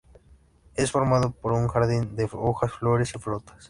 Es 0.73 0.89
formado 0.91 1.29
por 1.29 1.51
un 1.51 1.67
jardín 1.67 2.15
de 2.15 2.27
hojas, 2.33 2.73
flores 2.73 3.13
y 3.15 3.19
frutas. 3.19 3.55